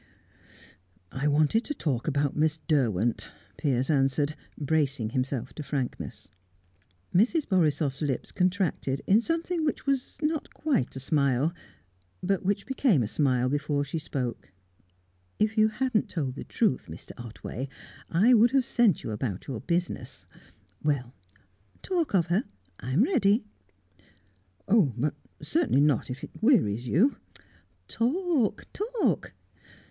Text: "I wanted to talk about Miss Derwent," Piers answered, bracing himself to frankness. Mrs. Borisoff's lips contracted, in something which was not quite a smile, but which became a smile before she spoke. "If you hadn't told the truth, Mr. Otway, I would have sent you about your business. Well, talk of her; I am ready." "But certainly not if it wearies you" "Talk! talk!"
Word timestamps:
"I 1.11 1.27
wanted 1.27 1.63
to 1.65 1.75
talk 1.75 2.07
about 2.07 2.35
Miss 2.35 2.57
Derwent," 2.67 3.29
Piers 3.57 3.87
answered, 3.87 4.33
bracing 4.57 5.11
himself 5.11 5.53
to 5.53 5.61
frankness. 5.61 6.27
Mrs. 7.13 7.47
Borisoff's 7.47 8.01
lips 8.01 8.31
contracted, 8.31 9.01
in 9.05 9.21
something 9.21 9.63
which 9.63 9.85
was 9.85 10.17
not 10.23 10.51
quite 10.55 10.95
a 10.95 10.99
smile, 10.99 11.53
but 12.23 12.43
which 12.43 12.65
became 12.65 13.03
a 13.03 13.07
smile 13.07 13.47
before 13.47 13.85
she 13.85 13.99
spoke. 13.99 14.51
"If 15.37 15.55
you 15.55 15.67
hadn't 15.67 16.09
told 16.09 16.33
the 16.33 16.45
truth, 16.45 16.87
Mr. 16.89 17.11
Otway, 17.23 17.69
I 18.09 18.33
would 18.33 18.49
have 18.53 18.65
sent 18.65 19.03
you 19.03 19.11
about 19.11 19.45
your 19.45 19.59
business. 19.61 20.25
Well, 20.81 21.13
talk 21.83 22.15
of 22.15 22.25
her; 22.25 22.45
I 22.79 22.89
am 22.89 23.03
ready." 23.03 23.45
"But 24.67 25.13
certainly 25.43 25.81
not 25.81 26.09
if 26.09 26.23
it 26.23 26.31
wearies 26.41 26.87
you" 26.87 27.17
"Talk! 27.87 28.65
talk!" 28.73 29.35